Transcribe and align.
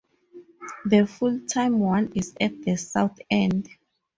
The 0.83 1.05
full-time 1.05 1.77
one 1.77 2.13
is 2.15 2.33
at 2.41 2.63
the 2.63 2.75
south 2.75 3.19
end. 3.29 3.69